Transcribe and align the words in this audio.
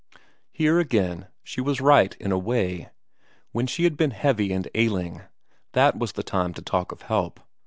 Here, 0.51 0.79
again, 0.79 1.27
she 1.43 1.61
was 1.61 1.79
right 1.79 2.15
in 2.19 2.31
a 2.31 2.37
way; 2.39 2.89
when 3.51 3.67
she 3.67 3.83
had 3.83 3.97
been 3.97 4.09
heavy 4.09 4.51
and 4.51 4.67
ailing 4.73 5.21
that 5.73 5.95
was 5.95 6.13
the 6.13 6.23
time 6.23 6.55
to 6.55 6.61
talk 6.63 6.91
of 6.91 7.03
help. 7.03 7.39